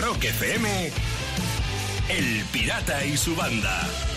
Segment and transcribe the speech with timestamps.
[0.00, 0.90] Rock FM,
[2.08, 4.13] El Pirata y su banda.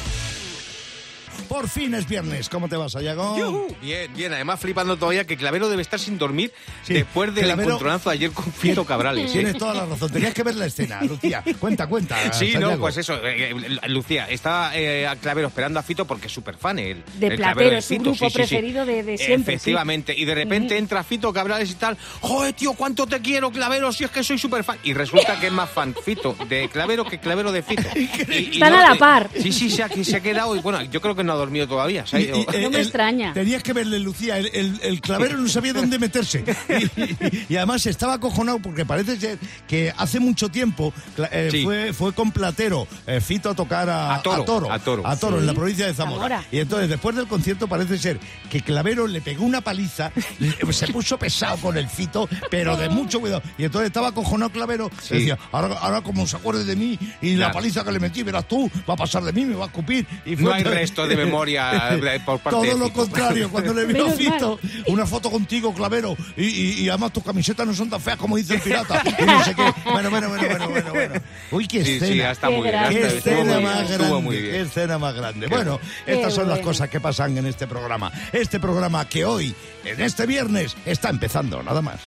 [1.47, 2.49] Por fin es viernes.
[2.49, 3.67] ¿Cómo te vas, Ayago?
[3.81, 4.33] Bien, bien.
[4.33, 6.51] Además, flipando todavía que Clavero debe estar sin dormir
[6.83, 9.29] Sí, después del Clavero- encontronazo ayer con Fito Cabrales.
[9.29, 9.33] ¿eh?
[9.33, 10.11] Tienes toda la razón.
[10.11, 11.43] Tenías que ver la escena, Lucía.
[11.59, 12.17] Cuenta, cuenta.
[12.33, 12.71] Sí, Santiago.
[12.73, 13.15] no, pues eso.
[13.25, 17.03] eh, eh, Lucía, estaba eh, a Clavero esperando a Fito porque es súper fan él.
[17.15, 20.13] De el Platero, es su grupo preferido de- de siempre, Efectivamente.
[20.17, 21.97] Y de repente entra Fito Cabrales y tal.
[22.21, 23.91] ¡Joder, tío, cuánto te quiero, Clavero!
[23.91, 24.77] Si es que soy súper fan.
[24.83, 27.87] Y resulta que es más fan Fito de Clavero que Clavero de Fito.
[27.95, 29.29] Y- y Están a la par.
[29.41, 30.55] Sí, sí, se ha, se ha quedado.
[30.55, 32.05] Y bueno, yo creo que no ha dormido todavía.
[32.05, 32.37] se ha Y- ido.
[32.37, 33.33] y, eh, No me el- extraña.
[33.33, 34.37] Tenías que verle, Lucía.
[34.37, 36.43] El, el- el clavero no sabía dónde meterse.
[36.69, 39.37] Y, y- y además estaba acojonado porque parece ser
[39.67, 40.93] que hace mucho tiempo
[41.31, 41.63] eh, Sí.
[41.63, 44.79] fue, fue con Platero eh, Fito a tocar a, A Toro, Toro, a
[45.17, 45.39] Toro.
[45.39, 46.17] en la provincia de Zamora.
[46.17, 46.43] Zamora.
[46.51, 50.87] Y entonces, después del concierto, parece ser que Clavero le pegó una paliza, le- se
[50.87, 53.41] puso pesado con el Fito, pero de mucho cuidado.
[53.57, 54.89] Y entonces estaba acojonado Clavero.
[55.01, 55.15] Sí.
[55.15, 57.53] y Decía, ahora, ahora como se acuerde de mí y la Claro.
[57.53, 60.05] paliza que le metí, verás tú, va a pasar de mí, me va a escupir.
[60.25, 63.73] Y fue No hay resto de memoria de- por parte Todo de lo contrario, cuando
[63.73, 67.65] le vio a Menos Fito, una foto contigo, Clavero, y, y- y además tus camisetas
[67.67, 69.01] no son tan feas como dice el pirata.
[69.19, 69.73] Y no sé qué.
[69.91, 70.91] Bueno, bueno, bueno, bueno, bueno.
[70.91, 71.13] bueno.
[71.51, 72.13] Uy, qué Sí, escena.
[72.13, 72.73] sí, está Qué muy bien.
[72.75, 72.99] grande.
[72.99, 75.47] Qué escena muy más grande, qué escena más grande.
[75.47, 78.11] Bueno, Qué estas son las cosas que pasan en este programa.
[78.31, 79.53] Este programa que hoy,
[79.85, 82.01] en este viernes, está empezando, nada más.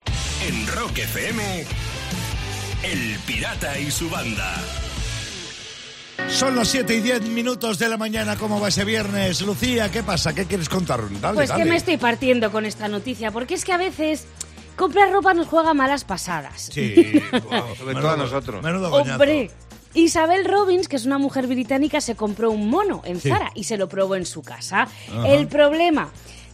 [0.46, 1.64] En Rock FM,
[2.82, 4.54] El Pirata y su banda.
[6.32, 9.42] Son las 7 y 10 minutos de la mañana, ¿cómo va ese viernes?
[9.42, 10.34] Lucía, ¿qué pasa?
[10.34, 11.00] ¿Qué quieres contar?
[11.20, 11.64] Dale, Pues dale.
[11.64, 14.26] que me estoy partiendo con esta noticia, porque es que a veces
[14.76, 16.70] comprar ropa nos juega malas pasadas.
[16.72, 16.94] Sí,
[17.78, 18.62] Sobre todo a nosotros.
[18.62, 18.90] menudo.
[18.92, 19.50] Hombre,
[19.92, 23.28] Isabel Robbins, que es una mujer británica, se compró un mono en Sí.
[23.28, 24.88] Zara y se lo probó en su casa.
[25.26, 26.08] El problema,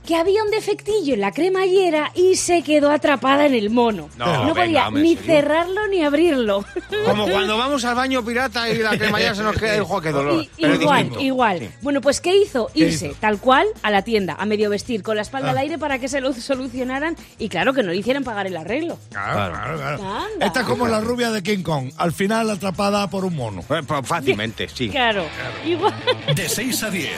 [0.06, 4.08] que había un defectillo en la cremallera y se quedó atrapada en el mono.
[4.16, 5.34] No, No, venga, podía hombre, ni ¿en serio?
[5.34, 6.64] cerrarlo ni abrirlo.
[7.04, 10.12] Como cuando vamos al baño pirata y la cremallera se nos queda el juego, qué
[10.12, 10.42] dolor.
[10.42, 11.24] Y- Pero igual, distinto.
[11.24, 11.70] igual.
[11.82, 12.68] Bueno, pues ¿qué hizo?
[12.72, 13.16] ¿Qué Irse hizo?
[13.20, 15.50] tal cual a la tienda, a medio vestir, con la espalda Ah.
[15.50, 18.56] al aire para que se lo solucionaran y claro, que no le hicieran pagar el
[18.56, 18.98] arreglo.
[19.10, 20.02] Claro, claro, claro.
[20.04, 20.46] Anda.
[20.46, 23.60] Esta es como la rubia de King Kong, al final atrapada por un mono.
[23.68, 24.88] Eh, pues Fácilmente, sí.
[24.88, 25.24] Claro,
[25.66, 25.94] igual.
[26.34, 27.10] De 6 a 10.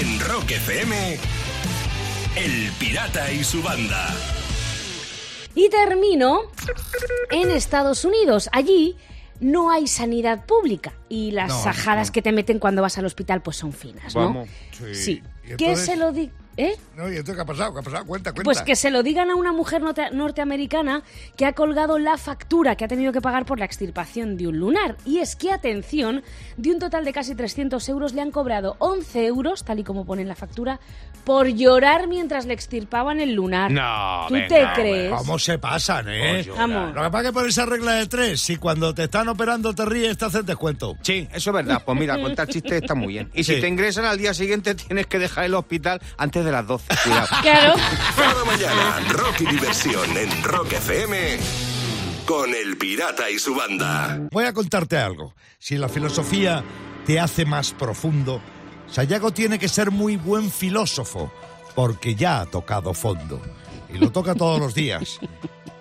[0.00, 1.18] En Rock FM,
[2.36, 4.08] El Pirata y su banda.
[5.54, 6.40] Y termino
[7.30, 8.48] en Estados Unidos.
[8.52, 8.96] Allí
[9.40, 12.12] no hay sanidad pública y las No, sajadas no.
[12.14, 14.20] que te meten cuando vas al hospital pues son finas, ¿no?
[14.28, 14.48] Vamos.
[14.78, 14.94] Sí.
[14.94, 15.22] Sí.
[15.52, 16.30] ¿Y ¿Qué se lo di?
[16.56, 16.74] ¿Eh?
[16.96, 17.72] No, ¿y esto qué ha pasado?
[17.72, 18.04] ¿Qué ha pasado?
[18.04, 18.44] Cuenta, cuenta.
[18.44, 21.02] Pues que se lo digan a una mujer norte- norteamericana
[21.36, 24.58] que ha colgado la factura que ha tenido que pagar por la extirpación de un
[24.58, 24.96] lunar.
[25.06, 26.22] Y es que, atención,
[26.58, 30.04] de un total de casi 300 euros le han cobrado 11 euros, tal y como
[30.04, 30.78] pone en la factura,
[31.24, 33.70] por llorar mientras le extirpaban el lunar.
[33.70, 35.12] No, ¿Tú venga, te crees?
[35.14, 36.46] ¿Cómo se pasan, eh?
[36.56, 36.94] Vamos.
[36.94, 39.72] Lo que pasa es que por esa regla de tres, si cuando te están operando
[39.74, 40.96] te ríes, te hacen descuento.
[41.02, 41.82] Sí, eso es verdad.
[41.84, 43.30] Pues mira, contar chistes está muy bien.
[43.34, 43.54] Y Sí.
[43.54, 46.86] si te ingresan al día siguiente, tienes que dejar el hospital antes de las 12.
[47.04, 47.26] Cuidado.
[47.42, 47.74] Claro.
[48.16, 51.38] Cada mañana, rock y diversión en Rock FM
[52.26, 54.20] con El Pirata y su banda.
[54.30, 55.34] Voy a contarte algo.
[55.58, 56.64] Si la filosofía
[57.06, 58.40] te hace más profundo,
[58.88, 61.32] Sayago tiene que ser muy buen filósofo,
[61.74, 63.40] porque ya ha tocado fondo.
[63.92, 65.18] Y lo toca todos los días,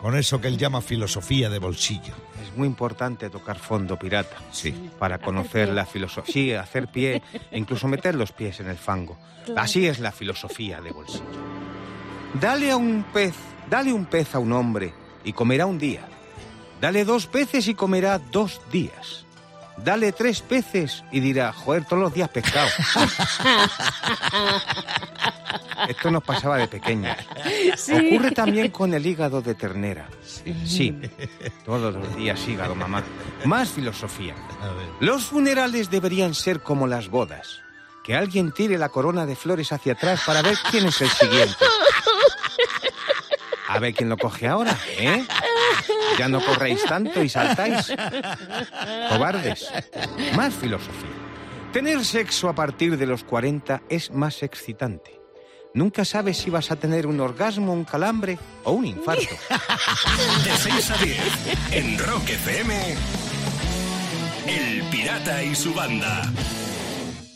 [0.02, 2.16] con eso que él llama filosofía de bolsillo.
[2.42, 4.36] Es muy importante tocar fondo, pirata.
[4.52, 4.90] Sí.
[4.98, 6.34] Para conocer la filosofía.
[6.34, 9.18] Sí, hacer pie e incluso meter los pies en el fango.
[9.46, 9.62] Claro.
[9.62, 11.24] Así es la filosofía de bolsillo.
[12.40, 13.36] Dale a un pez,
[13.70, 16.08] dale un pez a un hombre y comerá un día.
[16.80, 19.26] Dale dos peces y comerá dos días.
[19.78, 22.70] Dale tres peces y dirá, joder, todos los días pescado.
[25.88, 27.16] Esto nos pasaba de pequeños.
[27.76, 27.94] Sí.
[27.94, 30.10] Ocurre también con el hígado de ternera.
[30.66, 30.98] Sí,
[31.66, 33.04] todos los días hígado, mamá.
[33.46, 34.36] Más filosofía.
[35.00, 37.62] Los funerales deberían ser como las bodas.
[38.04, 41.66] Que alguien tire la corona de flores hacia atrás para ver quién es el siguiente.
[43.68, 45.26] A ver quién lo coge ahora, ¿eh?
[46.18, 47.94] Ya no corréis tanto y saltáis.
[49.10, 49.72] Cobardes.
[50.36, 51.10] Más filosofía.
[51.72, 55.21] Tener sexo a partir de los 40 es más excitante.
[55.74, 59.36] Nunca sabes si vas a tener un orgasmo, un calambre o un infarto.
[60.44, 61.18] De 6 a 10
[61.72, 62.96] en Rock FM,
[64.48, 66.30] El Pirata y su banda.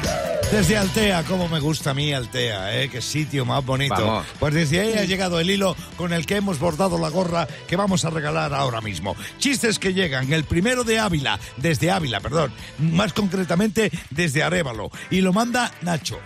[0.53, 2.89] Desde Altea, como me gusta a mí Altea, ¿eh?
[2.89, 3.95] Qué sitio más bonito.
[3.95, 4.27] Vamos.
[4.39, 7.75] Pues desde ahí ha llegado el hilo con el que hemos bordado la gorra que
[7.77, 9.17] vamos a regalar ahora mismo.
[9.39, 15.21] Chistes que llegan, el primero de Ávila, desde Ávila, perdón, más concretamente desde Arévalo, y
[15.21, 16.21] lo manda Nacho.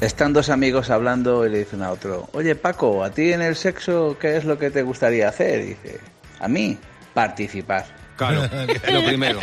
[0.00, 3.56] Están dos amigos hablando y le dicen a otro, oye Paco, ¿a ti en el
[3.56, 5.60] sexo qué es lo que te gustaría hacer?
[5.60, 6.00] Y dice,
[6.38, 6.76] a mí,
[7.14, 7.86] participar.
[8.16, 8.42] Claro,
[8.92, 9.40] lo primero.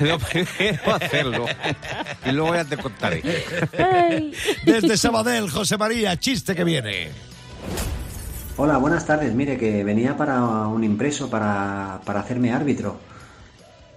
[0.00, 1.46] Lo primero hacerlo.
[2.24, 3.22] Y luego ya te contaré.
[4.64, 7.10] Desde Sabadell, José María, chiste que viene.
[8.56, 9.34] Hola, buenas tardes.
[9.34, 12.98] Mire, que venía para un impreso para, para hacerme árbitro.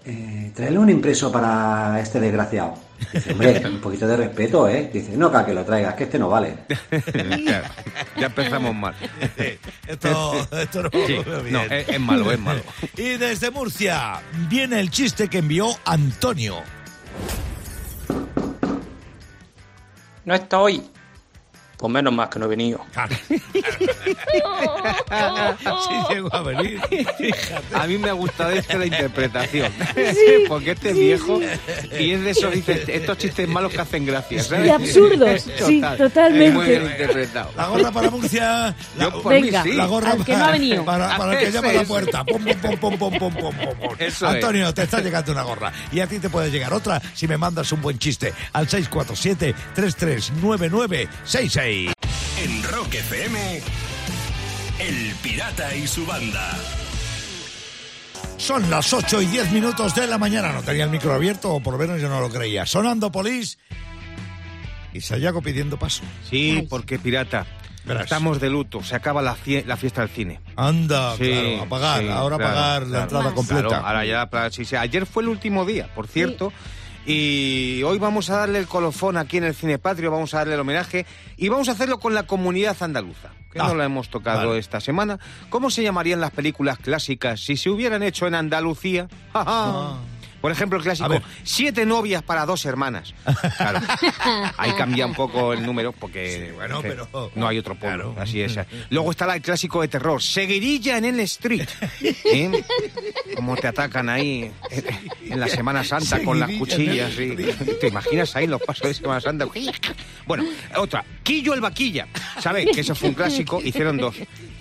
[0.05, 2.75] Eh, traerle un impreso para este desgraciado.
[3.31, 4.89] Hombre, un poquito de respeto, ¿eh?
[4.91, 6.55] Dice, no, que lo traigas, que este no vale.
[7.43, 7.67] Claro,
[8.17, 8.95] ya empezamos mal.
[9.87, 11.13] Esto, esto no, Sí,
[11.43, 11.51] bien.
[11.51, 12.61] no, es, es malo, es malo.
[12.97, 16.57] Y desde Murcia viene el chiste que envió Antonio.
[20.25, 20.83] No estoy.
[21.83, 22.79] Pues menos más que no he venido.
[25.63, 26.79] Sí llegó a venir.
[27.73, 29.71] A mí me ha gustado la interpretación.
[30.47, 31.39] Porque este viejo
[31.99, 34.43] y es de esos dices, este, estos chistes malos que hacen gracia.
[34.43, 34.67] ¿sabes?
[34.67, 35.45] Y absurdos.
[35.65, 36.75] Sí, totalmente.
[36.75, 37.51] Interpretado.
[37.55, 38.75] La gorra para Murcia.
[38.97, 40.85] La, pues, Venga, mí la gorra al para, que no ha venido.
[40.85, 42.23] Para, el que llama a la puerta.
[42.23, 45.71] Pum, pum, pum, pum, pum, pum, pum, Eso Antonio, te está llegando una gorra.
[45.91, 49.53] Y a ti te puede llegar otra si me mandas un buen chiste al 647
[49.75, 51.93] 339966 647-339966.
[52.43, 53.61] En Rock FM,
[54.79, 56.51] El Pirata y su banda.
[58.37, 60.51] Son las 8 y 10 minutos de la mañana.
[60.51, 62.65] No tenía el micro abierto, o por lo menos yo no lo creía.
[62.65, 63.57] Sonando Polis
[64.93, 66.03] y Sayago pidiendo paso.
[66.29, 67.45] Sí, porque pirata.
[67.85, 68.03] Verás.
[68.05, 70.39] Estamos de luto, se acaba la, fie- la fiesta del cine.
[70.55, 73.03] Anda, Sí, claro, a pagar, sí, ahora a claro, pagar la claro.
[73.03, 73.67] entrada completa.
[73.67, 74.75] Claro, ahora ya, para- sí, sí.
[74.77, 76.53] Ayer fue el último día, por cierto.
[77.05, 80.53] Y hoy vamos a darle el colofón aquí en el Cine Patrio, vamos a darle
[80.53, 81.05] el homenaje
[81.35, 84.59] y vamos a hacerlo con la comunidad andaluza, que Ah, no la hemos tocado vale.
[84.59, 85.19] esta semana.
[85.49, 89.07] ¿Cómo se llamarían las películas clásicas si se hubieran hecho en Andalucía?
[89.33, 89.97] ¡Ja, ja!
[90.43, 91.21] Por ejemplo, el clásico.
[91.43, 93.13] Siete novias para dos hermanas.
[93.55, 93.79] Claro.
[94.57, 98.11] Ahí cambia un poco el número porque Sí, bueno, que pero- no hay otro pueblo.
[98.11, 98.21] Claro.
[98.21, 98.59] Así es.
[98.89, 101.69] Luego está el clásico de terror, Seguirilla en el Street.
[102.01, 102.61] ¿Eh?
[103.37, 104.51] Como te atacan ahí
[105.29, 107.13] en la Semana Santa con las cuchillas.
[107.17, 107.35] y-.
[107.79, 109.47] ¿Te imaginas ahí los pasos de Semana Santa?
[110.27, 110.43] Bueno,
[110.75, 112.05] otra, Quillo el Vaquilla.
[112.41, 112.67] ¿Sabes?
[112.75, 113.61] Que eso fue un clásico.
[113.63, 114.17] Hicieron dos.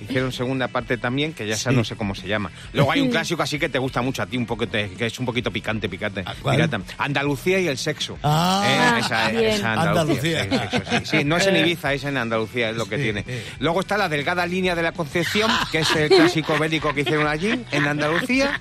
[0.09, 1.77] Hicieron segunda parte también, que ya esa Sí.
[1.77, 2.51] no sé cómo se llama.
[2.73, 5.07] Luego hay un clásico así que te gusta mucho a ti, un poco te- que
[5.07, 6.23] es un poquito picante, picante.
[6.27, 6.57] ¿A cuál?
[6.57, 6.81] pirata.
[6.99, 8.19] Andalucía y el sexo.
[8.23, 10.43] Ah, Eh, esa, esa Andalucía.
[10.43, 10.71] Andalucía.
[10.71, 11.25] Sí, sí, sí, sí.
[11.25, 13.03] no es en Ibiza, es en Andalucía, es lo que Sí.
[13.05, 13.25] tiene.
[13.59, 17.27] Luego está la delgada línea de la Concepción, que es el clásico bélico que hicieron
[17.27, 18.61] allí, en Andalucía.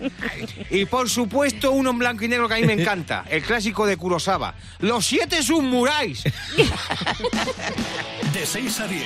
[0.69, 3.85] Y por supuesto, uno en blanco y negro que a mí me encanta, el clásico
[3.85, 4.53] de Kurosawa.
[4.79, 6.23] Los siete submuráis.
[8.33, 9.05] De 6 a 10.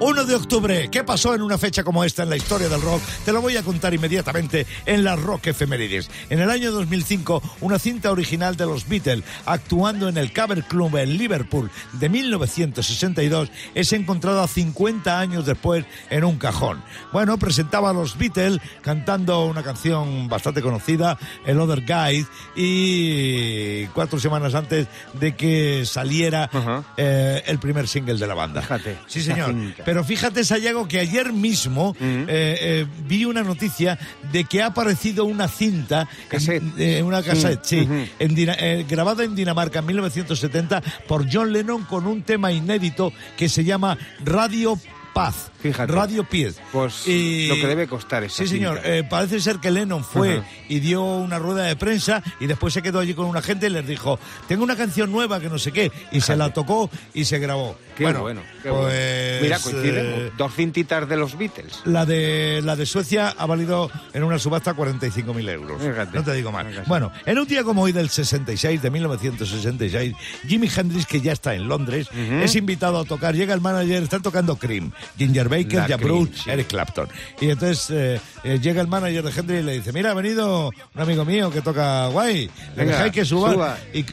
[0.00, 3.00] 1 de octubre, ¿qué pasó en una fecha como esta en la historia del rock?
[3.24, 6.10] Te lo voy a contar inmediatamente en las Rock Efemérides.
[6.30, 10.96] En el año 2005, una cinta original de los Beatles, actuando en el Cover Club
[10.96, 16.82] en Liverpool de 1962, es encontrada 50 años después en un cajón.
[17.12, 21.16] Bueno, presentaba a los Beatles cantando una canción bastante conocida,
[21.46, 22.26] El Other Guy,
[22.56, 26.50] y cuatro semanas antes de que saliera
[26.96, 28.60] eh, el primer single de la banda.
[28.60, 29.54] Fíjate, Sí, señor.
[29.84, 33.98] Pero fíjate, Sayago, que ayer mismo eh, eh, vi una noticia
[34.32, 36.62] de que ha aparecido una cinta, Cassette.
[36.78, 37.88] eh, una cassette, sí,
[38.18, 43.48] en eh, grabada en Dinamarca en 1970 por John Lennon con un tema inédito que
[43.48, 44.78] se llama Radio
[45.12, 45.50] Paz.
[45.64, 45.92] Fíjate.
[45.92, 46.60] Radio Paz.
[46.72, 48.80] Pues Y- lo que debe costar esa Sí, señor.
[48.84, 52.82] Eh, parece ser que Lennon fue y dio una rueda de prensa y después se
[52.82, 55.72] quedó allí con una gente y les dijo, tengo una canción nueva que no sé
[55.72, 55.90] qué.
[56.12, 57.76] Y se la tocó y se grabó.
[57.96, 58.18] Qué bueno,
[58.62, 58.86] qué bueno.
[58.88, 59.96] pues, Mira, coincidimos.
[59.96, 61.80] eh, Dos cintitas de los Beatles.
[61.84, 65.80] la de, la de Suecia ha valido en una subasta 45.000 euros.
[65.80, 66.16] Fíjate.
[66.16, 66.66] No te digo más.
[66.66, 66.88] Fíjate.
[66.88, 70.14] Bueno, en un día como hoy del 66, de 1966,
[70.46, 72.08] Jimi Hendrix, que ya está en Londres,
[72.42, 73.34] es invitado a tocar.
[73.34, 76.50] Llega el manager, están tocando Cream, Ginger Baker, La Jack Bruce, sí.
[76.50, 77.08] Eric Clapton.
[77.40, 80.68] Y entonces eh, eh, llega el manager de Hendrix y le dice, mira, ha venido
[80.94, 83.52] un amigo mío que toca guay, le dejáis que suba.
[83.52, 83.78] suba.
[83.92, 84.04] Y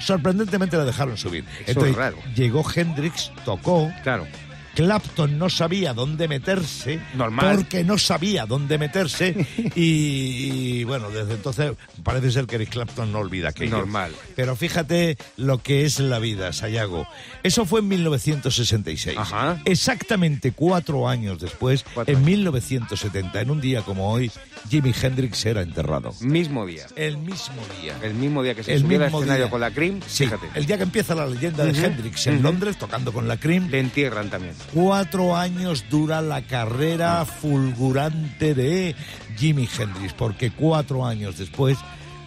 [0.00, 1.44] sorprendentemente le dejaron subir.
[1.44, 2.16] Eso es entonces raro.
[2.34, 4.26] llegó Hendrix, tocó, Claro.
[4.74, 7.00] Clapton no sabía dónde meterse.
[7.14, 7.56] Normal.
[7.56, 9.46] Porque no sabía dónde meterse.
[9.76, 13.76] y, y, bueno, desde entonces parece ser que Eric Clapton no olvida aquello.
[13.78, 14.12] Normal.
[14.36, 17.06] Pero fíjate lo que es la vida, Sayago.
[17.42, 19.16] Eso fue en 1966.
[19.18, 19.60] Ajá.
[19.64, 22.26] Exactamente cuatro años después, Cuatro en años.
[22.26, 24.30] 1970, en un día como hoy,
[24.70, 26.12] Jimi Hendrix era enterrado.
[26.20, 26.86] Mismo día.
[26.96, 27.96] El mismo día.
[28.02, 29.50] El mismo día que se El subió al escenario día.
[29.50, 30.48] con la Cream, Sí, fíjate.
[30.54, 32.42] el día que empieza la leyenda de Hendrix en.
[32.42, 34.54] Londres, tocando con la Cream, Le entierran también.
[34.72, 38.94] Cuatro años dura la carrera fulgurante de
[39.36, 41.78] Jimi Hendrix, porque cuatro años después,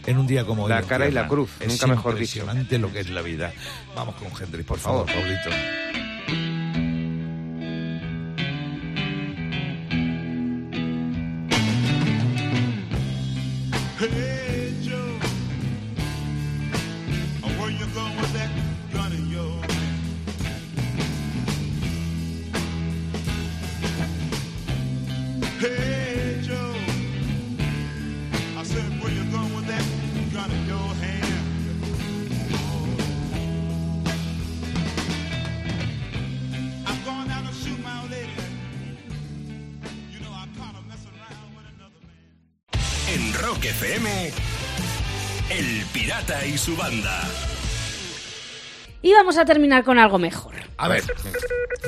[0.05, 0.69] en un día como hoy.
[0.69, 2.39] La lo cara y la cruz, Es nunca mejor dicho.
[2.39, 3.51] impresionante lo que es la vida.
[3.95, 5.23] Vamos con Hendrix, por favor, favor.
[43.55, 44.31] Rock FM,
[45.49, 47.21] El Pirata y su banda.
[49.01, 50.55] Y vamos a terminar con algo mejor.
[50.77, 51.03] A ver,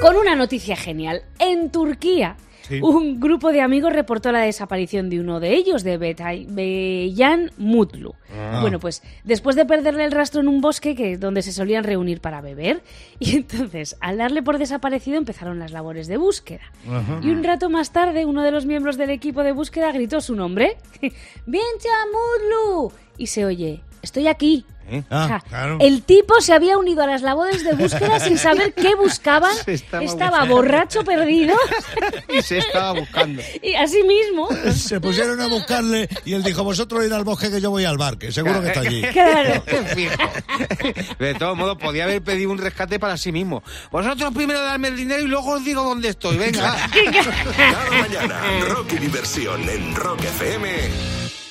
[0.01, 1.23] Con una noticia genial.
[1.39, 2.79] En Turquía, Sí.
[2.81, 8.13] un grupo de amigos reportó la desaparición de uno de ellos, de Beyan Mutlu.
[8.35, 8.59] Ah.
[8.61, 12.19] Bueno, pues después de perderle el rastro en un bosque que, donde se solían reunir
[12.19, 12.81] para beber,
[13.19, 16.71] y entonces al darle por desaparecido empezaron las labores de búsqueda.
[17.21, 20.35] Y un rato más tarde, uno de los miembros del equipo de búsqueda gritó su
[20.35, 20.77] nombre:
[21.45, 22.91] ¡Biencha Mutlu!
[23.17, 24.65] Y se oye: Estoy aquí.
[24.89, 25.03] ¿Eh?
[25.09, 25.77] Ah, O sea, claro.
[25.81, 29.51] El tipo se había unido a las labores de búsqueda sin saber qué buscaban.
[30.01, 31.55] Estaba borracho perdido.
[32.29, 33.41] Y se estaba buscando.
[33.61, 34.49] y así mismo.
[34.73, 37.97] se pusieron a buscarle y él dijo, vosotros ir al bosque que yo voy al
[37.97, 39.01] bar, que seguro que está allí.
[39.13, 39.63] Claro.
[41.19, 43.63] De todos modos, podía haber pedido un rescate para sí mismo.
[43.91, 46.37] Vosotros primero darme el dinero y luego os digo dónde estoy.
[46.37, 46.75] Venga.
[47.55, 50.69] Cada mañana, rock y diversión en Rock FM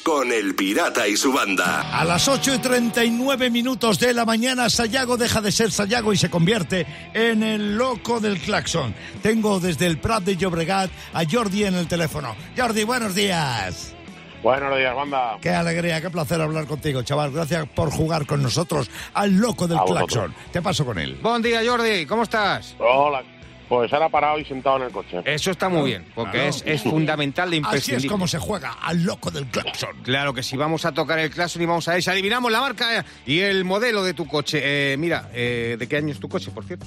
[0.06, 1.80] con El Pirata y su banda.
[1.92, 6.16] A las 8 y 39 minutos de la mañana, Sayago deja de ser Sayago y
[6.16, 8.94] se convierte en el loco del claxon.
[9.20, 12.36] Tengo desde el Prat de Llobregat a Jordi en el teléfono.
[12.56, 13.96] Jordi, buenos días.
[14.44, 15.38] Buenos días, banda.
[15.40, 17.32] Qué alegría, qué placer hablar contigo, chaval.
[17.32, 20.32] Gracias por jugar con nosotros al loco del claxon.
[20.52, 21.18] Te paso con él.
[21.20, 22.06] Buen día, Jordi.
[22.06, 22.76] ¿Cómo estás?
[22.78, 23.24] Hola.
[23.68, 25.20] Pues ahora parado y sentado en el coche.
[25.24, 26.48] Eso está muy bien, porque Claro.
[26.48, 28.08] es, es fundamental e Así es imprescindible.
[28.08, 29.90] como se juega al loco del claxon.
[30.02, 32.60] Claro que si vamos a tocar el claxon y vamos a ver si adivinamos la
[32.60, 34.60] marca y el modelo de tu coche.
[34.92, 36.86] Eh, mira, eh, ¿de qué año es tu coche, por cierto?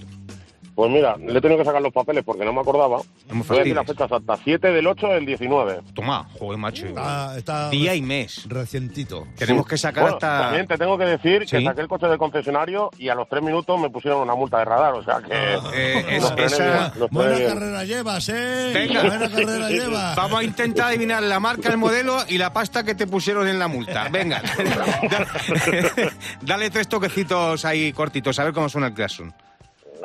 [0.79, 2.99] Pues mira, le he tenido que sacar los papeles porque no me acordaba.
[3.27, 4.37] No me Voy a decir la fecha exacta.
[4.41, 5.81] 7 del 8 del 19.
[5.93, 6.85] Toma, joder, macho.
[6.85, 8.45] Está, está Día y mes.
[8.47, 9.27] recientito.
[9.37, 10.39] Tenemos que sacar Bueno, hasta...
[10.43, 11.57] También te tengo que decir Sí.
[11.57, 14.59] que saqué el coche del concesionario y a los 3 minutos me pusieron una multa
[14.59, 14.93] de radar.
[14.93, 15.33] O sea que.
[15.33, 17.49] Eh, es- esa- bien, Buena bien.
[17.49, 18.71] carrera llevas, ¿eh?
[18.73, 19.01] Venga.
[19.01, 20.15] Buena carrera llevas.
[20.15, 23.59] Vamos a intentar adivinar la marca, el modelo y la pasta que te pusieron en
[23.59, 24.07] la multa.
[24.09, 24.41] Venga,
[25.09, 25.91] dale,
[26.41, 29.33] dale tres toquecitos ahí cortitos, a ver cómo suena el claxon.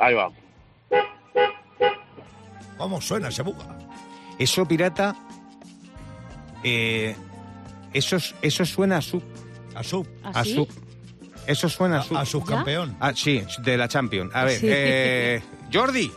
[0.01, 0.27] Ahí va.
[2.77, 3.77] ¿Cómo suena ese buga?
[4.37, 5.15] Eso, pirata,
[6.63, 7.15] eh,
[7.93, 9.23] eso, eso suena a sub.
[9.73, 10.07] A sub.
[10.23, 10.55] A ¿Así?
[10.55, 10.67] sub.
[11.47, 12.17] Eso suena a A, sub.
[12.17, 12.97] a subcampeón.
[12.99, 14.31] Ah, sí, de la Champions.
[14.33, 14.67] A ver, Sí.
[14.69, 15.41] eh,
[15.71, 16.11] Jordi.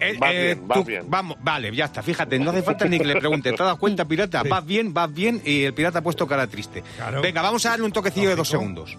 [0.00, 1.04] eh, Vas eh, bien, vas tú- bien.
[1.08, 2.02] Vamos, vale, ya está.
[2.02, 3.50] Fíjate, no hace falta ni que le pregunte.
[3.50, 4.42] ¿Te has dado cuenta, pirata?
[4.42, 4.48] Sí.
[4.48, 6.82] Vas bien, vas bien y el pirata ha puesto cara triste.
[6.96, 7.22] Claro.
[7.22, 8.96] Venga, vamos a darle un toquecillo de dos segundos.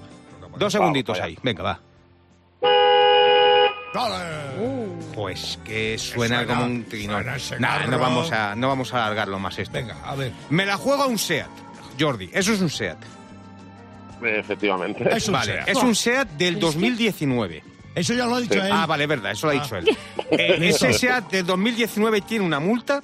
[0.57, 1.37] Dos segunditos ahí.
[1.43, 1.79] Venga, va.
[3.93, 4.87] ¡Dale!
[5.13, 6.85] Pues que suena, suena, como un
[7.59, 9.73] Nah, no vamos a, no vamos a alargarlo más esto.
[9.73, 10.31] Venga, a ver.
[10.49, 11.47] Me la juego a un SEAT,
[11.99, 12.29] Jordi.
[12.33, 12.97] Eso es un SEAT.
[14.23, 15.03] Efectivamente.
[15.15, 15.67] Es un Vale, SEAT.
[15.69, 17.63] es un SEAT del 2019.
[17.95, 18.71] Eso ya lo ha dicho él.
[18.71, 19.79] Ah, vale, verdad, eso lo ha dicho Ah.
[19.79, 19.97] él.
[20.31, 23.03] Eh, ese SEAT del 2019 tiene una multa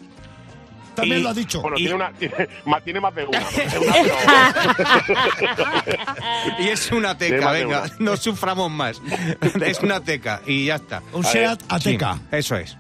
[1.00, 1.62] También y- lo ha dicho.
[1.62, 3.40] Bueno, Y- tiene, una, tiene, más, tiene más de una.
[6.60, 7.92] Y es una teca, venga, una.
[8.00, 9.02] no suframos más.
[9.62, 11.02] es una teca y ya está.
[11.14, 12.20] Un A SEAT Sí, Ateca.
[12.32, 12.78] eso es.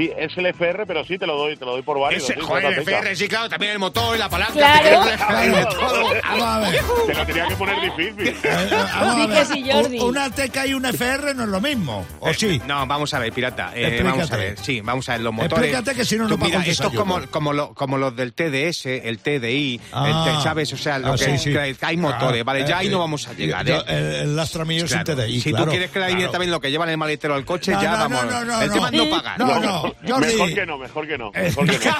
[0.00, 2.24] Sí, es el FR, pero sí te lo doy, te lo doy por válido.
[2.24, 2.78] Ese, sí, joder, el.
[2.78, 4.54] FR, sí, claro, también el motor, la palanca.
[4.54, 5.04] Claro.
[5.04, 6.04] te quieres de todo.
[6.24, 6.80] Vamos a ver.
[7.06, 8.36] Te lo tenía que poner difícil.
[8.50, 9.38] Eh, vamos a Di ver.
[9.38, 9.98] que sí, Jordi.
[9.98, 12.60] Un- Una TK y un FR no es lo mismo, ¿o Eh, sí?
[12.66, 13.72] No, vamos a ver, pirata.
[13.74, 15.66] eh, vamos a ver, sí, vamos a ver los motores.
[15.70, 18.32] Explícate que si no, no mira, el esto es como, como, lo- como los del
[18.32, 20.24] TDS, el TDI, Ah.
[20.26, 20.72] el T- ¿sabes?
[20.72, 21.52] O sea, lo Ah, que, sí, sí.
[21.52, 22.60] que hay motores, ¿vale?
[22.66, 23.84] Ya eh, ahí no vamos a eh, llegar, yo- ¿eh?
[23.88, 25.22] El, el Astra mío es un Claro.
[25.22, 26.30] TDI, si claro, tú quieres que la claro.
[26.30, 28.24] también lo que lleva en el maletero al coche, No, ya no, vamos.
[28.24, 28.74] no, no, el no.
[28.74, 29.38] tema es no pagar.
[29.38, 30.26] No, no, Jordi.
[30.26, 31.30] Mejor que no, mejor que no.
[31.34, 31.94] Eh, Mejor que no.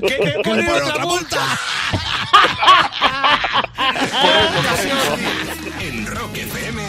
[0.00, 1.38] me Que le pone pone otra otra multa.
[5.80, 6.82] En Rock FM,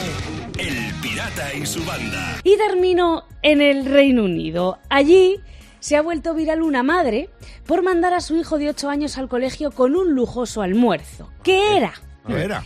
[0.59, 2.39] El Pirata y su banda.
[2.43, 4.79] Y termino en el Reino Unido.
[4.89, 5.39] Allí
[5.79, 7.29] se ha vuelto viral una madre
[7.65, 11.31] por mandar a su hijo de 8 años al colegio con un lujoso almuerzo.
[11.43, 11.93] ¿Qué era?
[12.27, 12.63] Ver, era.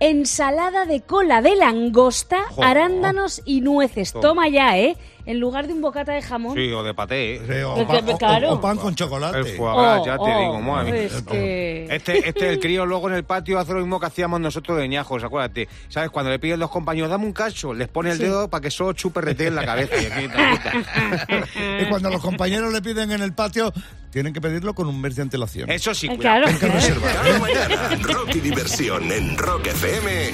[0.00, 2.70] Ensalada de cola de langosta, Joder.
[2.70, 4.12] arándanos y nueces.
[4.12, 4.22] Toma.
[4.28, 4.96] Toma ya, ¿eh?
[5.30, 6.54] En lugar de un bocata de jamón.
[6.56, 7.34] Sí, o de paté.
[7.34, 7.42] ¿eh?
[7.46, 8.52] Sí, o, pan, o- claro.
[8.54, 9.38] o pan con chocolate.
[9.40, 11.02] El foie gras, Oh, ya te oh, digo, madre mía.
[11.02, 14.40] es que- Este, este, el crío luego en el patio hace lo mismo que hacíamos
[14.40, 15.68] nosotros de ñajos, acuérdate.
[15.90, 16.08] ¿Sabes?
[16.10, 18.22] Cuando le piden los compañeros, dame un cacho, les pone el Sí.
[18.22, 19.96] dedo para que solo chupe rete en la cabeza.
[20.00, 20.28] Y aquí,
[21.82, 23.70] Y cuando los compañeros le piden en el patio,
[24.10, 25.70] tienen que pedirlo con un mes de antelación.
[25.70, 26.44] Eso sí, Eh, cuidado.
[26.44, 26.46] claro.
[26.48, 27.14] Hay que reservar.
[27.14, 30.30] Cada mañana, Rock y diversión en Rock FM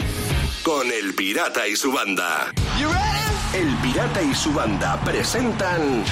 [0.63, 2.53] con El Pirata y su banda.
[3.54, 6.04] El Pirata y su banda presentan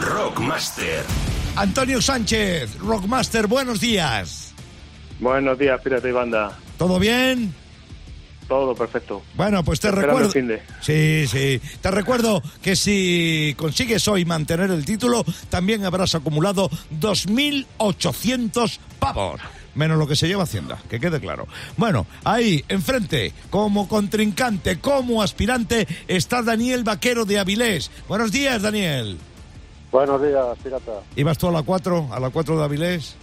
[0.00, 1.02] Rockmaster.
[1.56, 4.52] Antonio Sánchez, Rockmaster, buenos días.
[5.18, 6.58] Buenos días, Pirata y Banda.
[6.76, 7.54] ¿Todo bien?
[8.48, 9.22] Todo perfecto.
[9.34, 10.26] Bueno, pues te Esperando recuerdo.
[10.28, 10.62] el fin de.
[10.82, 11.60] Sí, sí.
[11.80, 16.68] Te recuerdo que si consigues hoy mantener el título, también habrás acumulado
[17.00, 19.40] 2.800 pavos.
[19.74, 21.46] Menos lo que se lleva Hacienda, que quede claro.
[21.76, 27.90] Bueno, ahí, enfrente, como contrincante, como aspirante, está Daniel Vaquero de Avilés.
[28.08, 29.18] Buenos días, Daniel.
[29.90, 30.92] Buenos días, Pirata.
[31.16, 33.16] ¿Ibas tú a la 4, a la 4 de Avilés?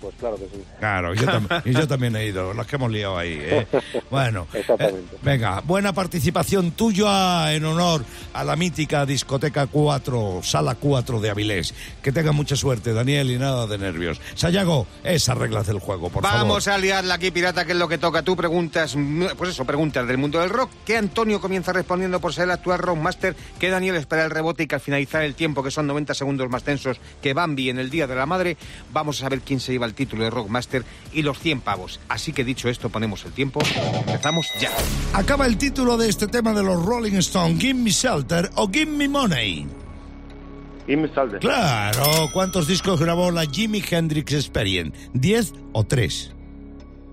[0.00, 0.62] Pues claro que sí.
[0.78, 3.36] Claro, yo, tam- yo también he ido, las que hemos liado ahí.
[3.40, 3.66] ¿eh?
[4.10, 5.16] Bueno, Exactamente.
[5.16, 11.30] eh, venga, buena participación tuya en honor a la mítica discoteca 4, sala 4 de
[11.30, 11.74] Avilés.
[12.02, 14.20] Que tenga mucha suerte, Daniel, y nada de nervios.
[14.34, 16.78] Sayago, esas reglas del juego, por Vamos favor.
[16.78, 18.22] a liarla aquí, pirata, que es lo que toca.
[18.22, 20.70] Tú preguntas, mm, pues eso, preguntas del mundo del rock.
[20.86, 23.34] Que Antonio comienza respondiendo por ser el actual rockmaster.
[23.58, 26.48] Que Daniel espera el rebote y que al finalizar el tiempo, que son 90 segundos
[26.48, 28.56] más tensos que Bambi en el Día de la Madre,
[28.92, 31.98] vamos a saber quién se lleva el título de rockmaster y los 100 pavos.
[32.08, 33.60] Así que dicho esto, ponemos el tiempo.
[34.06, 34.70] Empezamos ya.
[35.14, 38.86] Acaba el título de este tema de los Rolling Stones, Give Me Shelter o Give
[38.90, 39.66] Me Money.
[40.86, 41.38] Y me salve.
[41.40, 44.96] Claro, ¿cuántos discos grabó la Jimi Hendrix Experience?
[45.12, 46.32] ¿10 o 3?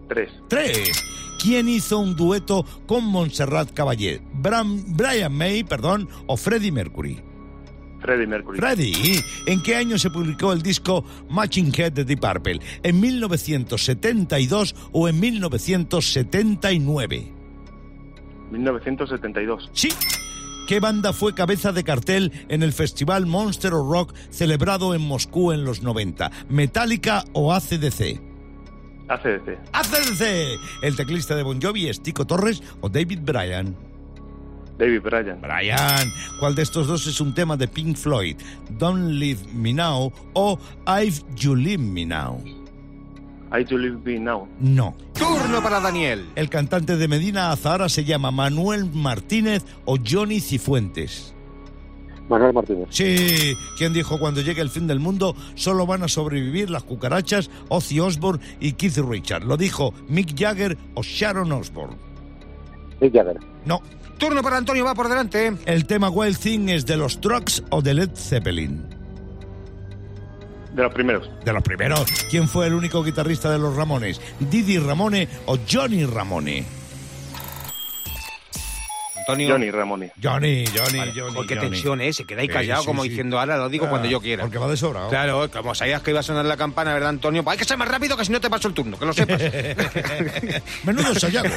[0.07, 0.29] Tres.
[0.47, 1.03] Tres.
[1.41, 4.21] ¿Quién hizo un dueto con Montserrat Caballé?
[4.33, 7.21] Bram- Brian May, perdón, o Freddie Mercury.
[8.05, 8.59] Freddie Mercury.
[8.59, 12.59] Freddie, ¿en qué año se publicó el disco Matching Head de Deep Purple?
[12.83, 17.31] ¿En 1972 o en 1979?
[18.51, 19.71] 1972.
[19.73, 19.89] Sí.
[20.67, 25.51] ¿Qué banda fue cabeza de cartel en el festival Monster of Rock celebrado en Moscú
[25.51, 26.29] en los 90?
[26.49, 28.21] ¿Metallica o ACDC?
[29.07, 29.59] ACDC.
[29.71, 30.59] ACDC.
[30.81, 33.75] El teclista de Bon Jovi es Tico Torres o David Bryan.
[34.77, 35.39] David Bryan.
[35.41, 38.35] Brian, ¿cuál de estos dos es un tema de Pink Floyd?
[38.77, 42.41] Don't Leave Me Now o I've You Leave Me Now.
[43.57, 44.47] I to live me now.
[44.59, 44.95] No.
[45.13, 46.25] Turno para Daniel.
[46.35, 51.33] El cantante de Medina Azahara se llama Manuel Martínez o Johnny Cifuentes.
[52.27, 52.87] Manuel Martínez.
[52.89, 57.51] Sí, ¿quién dijo cuando llegue el fin del mundo solo van a sobrevivir las cucarachas,
[57.69, 59.45] Ozzy Osbourne y Keith Richards?
[59.45, 61.95] Lo dijo Mick Jagger o Sharon Osbourne.
[62.99, 63.37] Mick Jagger.
[63.65, 63.81] No.
[64.17, 65.53] Turno para Antonio, va por delante.
[65.65, 68.95] El tema Wild Thing es de los Trucks o de Led Zeppelin.
[70.73, 71.29] De los primeros.
[71.43, 72.05] De los primeros.
[72.29, 74.19] ¿Quién fue el único guitarrista de los Ramones?
[74.39, 76.65] ¿Didi Ramone o Johnny Ramone?
[79.27, 79.49] Antonio.
[79.49, 80.07] Johnny Ramoni.
[80.21, 81.33] Johnny, Johnny, Vale, Johnny.
[81.33, 81.69] joder, qué Johnny.
[81.69, 82.13] tensión, ¿eh?
[82.13, 83.09] Se queda ahí Sí, callado sí, como sí.
[83.09, 84.43] diciendo, ahora lo digo cuando Ah, yo quiera.
[84.43, 85.07] Porque va de sobra.
[85.09, 87.43] Claro, como sabías que iba a sonar la campana, ¿verdad, Antonio?
[87.43, 89.13] Pues hay que ser más rápido que si no te paso el turno, que lo
[89.13, 89.41] sepas.
[90.83, 91.49] Menudo sayago.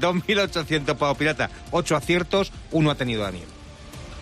[0.00, 3.46] 2.800 pavos pirata, 8 aciertos, uno ha tenido Daniel.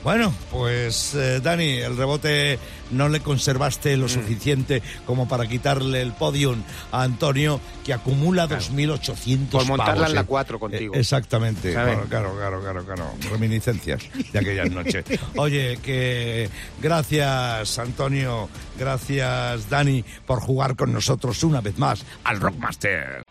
[0.04, 2.58] Bueno, pues eh, Dani, el rebote
[2.90, 4.00] no le conservaste Mm.
[4.00, 6.62] lo suficiente como para quitarle el podium
[6.92, 10.24] a Antonio, que acumula 2.800 Por montarla pavos, en la eh.
[10.26, 10.94] cuatro contigo.
[10.94, 13.14] Eh, exactamente, claro, claro, claro, claro, claro.
[13.30, 15.04] Reminiscencias de aquellas noches.
[15.36, 16.48] Oye, que
[16.82, 23.22] gracias Antonio, gracias Dani por jugar con nosotros una vez más al Rockmaster.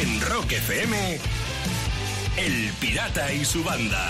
[0.00, 1.18] En Rock FM,
[2.38, 4.08] El Pirata y su banda.